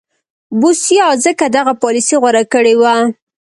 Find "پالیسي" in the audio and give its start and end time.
1.81-2.15